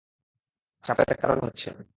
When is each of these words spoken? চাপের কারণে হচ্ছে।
চাপের 0.83 1.17
কারণে 1.17 1.41
হচ্ছে। 1.45 1.69